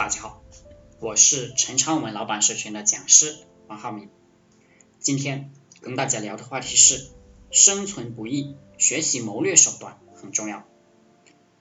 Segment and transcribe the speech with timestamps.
[0.00, 0.42] 大家好，
[0.98, 4.08] 我是陈昌文老板社群的讲师王浩明。
[4.98, 5.52] 今天
[5.82, 7.10] 跟大家聊的话题是
[7.50, 10.66] 生存不易，学习谋略手段很重要。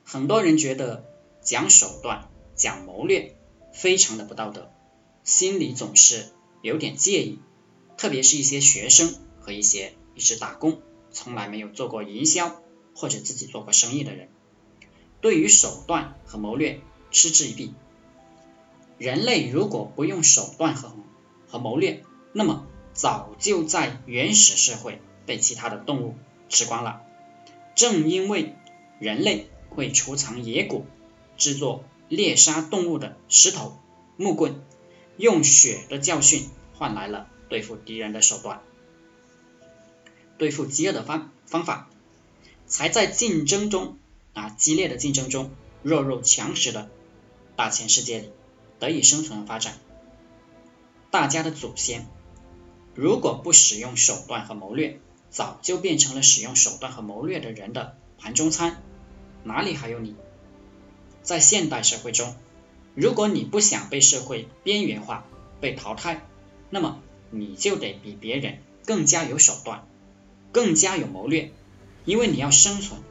[0.05, 1.03] 很多人觉得
[1.41, 3.35] 讲手段、讲谋略
[3.73, 4.71] 非常的不道德，
[5.25, 6.29] 心里总是
[6.61, 7.39] 有点介意。
[7.97, 10.81] 特别是一些学生和一些一直打工、
[11.11, 12.61] 从来没有做过营销
[12.95, 14.29] 或者自己做过生意的人，
[15.19, 16.79] 对于手段和谋略
[17.11, 17.73] 嗤之以鼻。
[18.99, 20.93] 人类如果不用手段和
[21.47, 22.03] 和谋略，
[22.33, 26.15] 那么早就在原始社会被其他的动物
[26.49, 27.01] 吃光了。
[27.75, 28.55] 正因为
[28.99, 30.85] 人类会储藏野果，
[31.37, 33.79] 制作猎杀动物的石头、
[34.17, 34.61] 木棍，
[35.17, 37.27] 用血的教训换来了。
[37.47, 38.61] 对付敌人的手段，
[40.37, 41.89] 对付饥饿的方方法，
[42.67, 43.97] 才在竞争中
[44.35, 45.49] 啊激烈的竞争中，
[45.81, 46.91] 弱肉强食的
[47.55, 48.29] 大千世界里
[48.79, 49.73] 得以生存发展。
[51.11, 52.07] 大家的祖先
[52.95, 54.99] 如果不使用手段和谋略，
[55.29, 58.81] 早就变成了使用手段和谋略的人的盘中餐，
[59.43, 60.15] 哪里还有你？
[61.21, 62.35] 在现代社会中，
[62.95, 65.25] 如果你不想被社会边缘化、
[65.59, 66.25] 被淘汰，
[66.69, 67.01] 那么。
[67.31, 69.87] 你就得比别人更加有手段，
[70.51, 71.51] 更加有谋略，
[72.03, 73.01] 因为你要生存，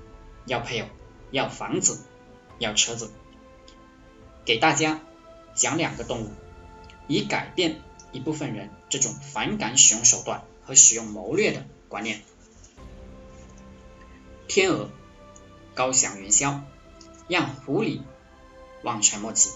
[0.44, 0.88] 要配偶，
[1.30, 2.00] 要房子，
[2.58, 3.12] 要车子。
[4.44, 5.00] 给大家
[5.58, 6.30] 讲两个动物，
[7.08, 12.22] 以改变一部分人这种反感使用手段和使用谋略的观念。
[14.46, 14.88] 天鹅
[15.74, 16.62] 高翔云霄，
[17.28, 18.00] 让狐狸
[18.82, 19.50] 望尘莫及。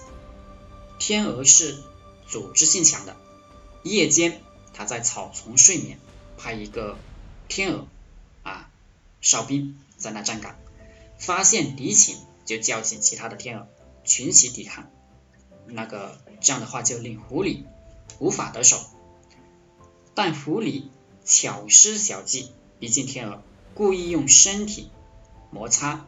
[0.98, 1.83] 天鹅是
[2.28, 3.17] 组织性强的，
[3.84, 4.42] 夜间。
[4.75, 5.98] 它在草丛睡眠，
[6.39, 6.97] 拍一个
[7.47, 7.86] 天鹅
[8.42, 8.70] 啊，
[9.20, 10.56] 哨兵在那站岗，
[11.19, 13.69] 发现敌情就叫醒其他的天鹅，
[14.05, 14.91] 群起抵抗。
[15.67, 17.65] 那个这样的话就令狐狸
[18.19, 18.79] 无法得手，
[20.15, 20.85] 但狐狸
[21.25, 23.42] 巧施小计，逼近天鹅，
[23.75, 24.91] 故意用身体
[25.51, 26.07] 摩擦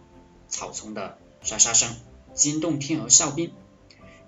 [0.49, 1.97] 草丛的沙沙声，
[2.35, 3.53] 惊动天鹅哨兵，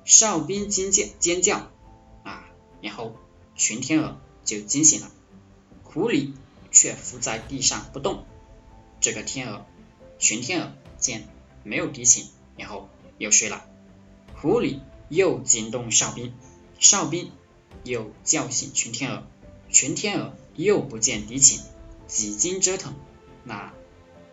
[0.04, 1.70] 哨兵惊叫尖叫
[2.24, 2.48] 啊，
[2.80, 3.16] 然后
[3.54, 4.16] 群天鹅。
[4.44, 5.10] 就惊醒了，
[5.82, 6.30] 狐狸
[6.70, 8.24] 却伏在地上不动。
[9.00, 9.66] 这个天鹅，
[10.20, 11.26] 群天鹅见
[11.64, 13.64] 没有敌情，然后又睡了。
[14.36, 16.34] 狐狸又惊动哨兵，
[16.78, 17.30] 哨兵
[17.84, 19.26] 又叫醒群天鹅，
[19.70, 21.62] 群天鹅又不见敌情，
[22.06, 22.94] 几经折腾，
[23.44, 23.72] 那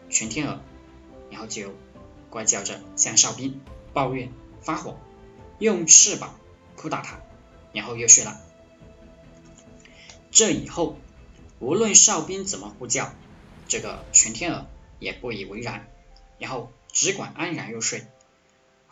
[0.09, 0.61] 群天鹅
[1.29, 1.73] 然后就
[2.29, 3.61] 怪叫着向哨兵
[3.93, 4.97] 抱怨发火，
[5.59, 6.39] 用翅膀
[6.75, 7.19] 扑打他，
[7.73, 8.41] 然后又睡了。
[10.31, 10.97] 这以后，
[11.59, 13.13] 无论哨兵怎么呼叫，
[13.67, 14.65] 这个群天鹅
[14.99, 15.87] 也不以为然，
[16.39, 18.07] 然后只管安然入睡。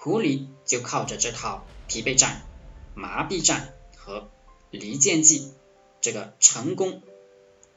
[0.04, 2.42] 狐狸就靠着这套疲惫战、
[2.96, 4.32] 麻痹战和
[4.72, 5.52] 离间计，
[6.02, 7.04] 这个成功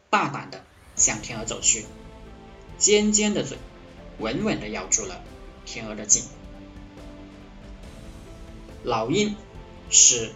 [0.08, 0.64] 大胆的
[0.96, 1.84] 向天鹅走去，
[2.78, 3.58] 尖尖的嘴
[4.18, 5.22] 稳稳的咬住了
[5.66, 6.24] 天鹅的颈。
[8.84, 9.36] 老鹰
[9.90, 10.32] 是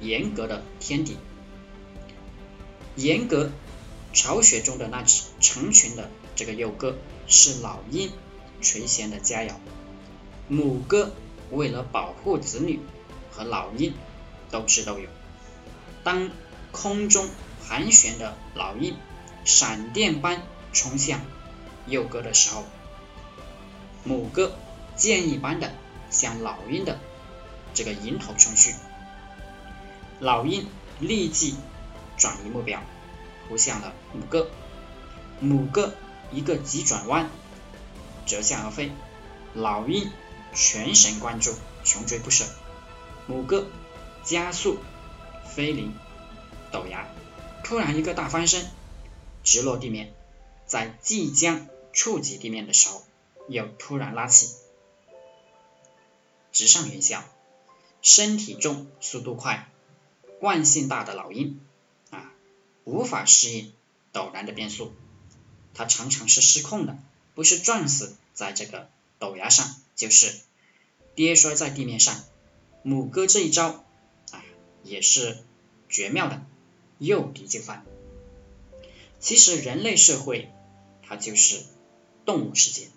[0.00, 1.16] 严格的天敌。
[2.96, 3.52] 严格
[4.12, 6.96] 巢穴中的那只成群的这个幼鸽
[7.28, 8.10] 是老鹰
[8.60, 9.52] 垂涎的佳肴，
[10.48, 11.12] 母鸽
[11.50, 12.80] 为了保护子女
[13.30, 13.94] 和老鹰
[14.50, 15.08] 斗智斗勇，
[16.04, 16.30] 当
[16.70, 17.28] 空中
[17.66, 18.96] 盘旋的老鹰
[19.44, 20.42] 闪电般
[20.72, 21.20] 冲向
[21.86, 22.64] 幼鸽的时候，
[24.04, 24.52] 母鸽
[24.96, 25.72] 箭一般的
[26.10, 26.98] 向老鹰的
[27.74, 28.74] 这个迎头冲去，
[30.20, 30.66] 老鹰
[31.00, 31.56] 立即。
[32.18, 32.80] 转移目标，
[33.48, 34.48] 扑向了母鸽。
[35.40, 35.94] 母鸽
[36.30, 37.30] 一个急转弯，
[38.26, 38.92] 折向而飞。
[39.54, 40.10] 老鹰
[40.54, 41.54] 全神贯注，
[41.84, 42.44] 穷追不舍。
[43.26, 43.66] 母鸽
[44.24, 44.78] 加速
[45.54, 45.94] 飞临
[46.72, 47.08] 陡崖，
[47.64, 48.70] 突然一个大翻身，
[49.44, 50.12] 直落地面。
[50.66, 53.04] 在即将触及地面的时候，
[53.48, 54.54] 又突然拉起，
[56.50, 57.20] 直上云霄。
[58.00, 59.70] 身体重，速度快，
[60.40, 61.60] 惯性大的老鹰
[62.10, 62.32] 啊。
[62.84, 63.72] 无法适应
[64.12, 64.94] 陡然的变速，
[65.74, 66.96] 它常常是失控的，
[67.34, 68.88] 不是撞死在这个
[69.20, 70.34] 陡崖上，就是
[71.14, 72.22] 跌摔在地面上。
[72.82, 73.84] 母鸽这一招
[74.30, 74.44] 啊，
[74.82, 75.38] 也是
[75.88, 76.44] 绝妙的，
[76.98, 77.84] 诱敌就范。
[79.20, 80.50] 其实人类社会
[81.02, 81.62] 它就是
[82.24, 82.88] 动物世界，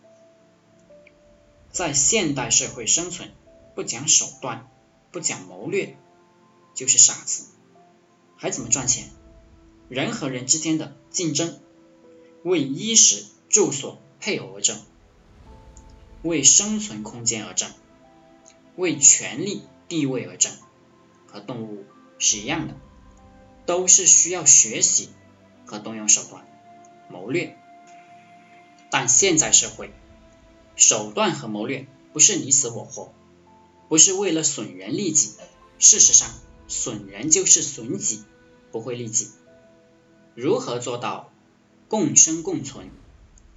[1.71, 3.31] 在现代社会生存，
[3.75, 4.71] 不讲手段，
[5.11, 5.97] 不讲谋略，
[6.73, 7.45] 就是傻子，
[8.37, 9.09] 还怎么赚钱？
[9.87, 11.59] 人和人之间的竞争，
[12.43, 14.81] 为衣食住所配偶而争，
[16.25, 17.69] 为生存空间而争，
[18.75, 20.51] 为权力地位而争，
[21.27, 21.85] 和动物
[22.17, 22.73] 是一样的，
[23.67, 25.09] 都是需要学习
[25.67, 26.43] 和动用手段
[27.11, 27.55] 谋略。
[28.89, 29.91] 但现在社会，
[30.75, 33.13] 手段和谋略不是你死我活，
[33.87, 35.35] 不是为了损人利己，
[35.77, 36.27] 事实上，
[36.67, 38.23] 损人就是损己，
[38.71, 39.29] 不会利己。
[40.33, 41.31] 如何做到
[41.87, 42.89] 共生共存，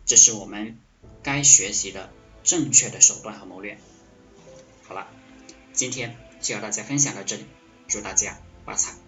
[0.04, 0.78] 这是我们
[1.22, 2.10] 该学习的
[2.44, 3.78] 正确的手段和谋略。
[4.86, 5.08] 好了，
[5.72, 7.46] 今天就和大家分享到这里，
[7.88, 9.07] 祝大家发财。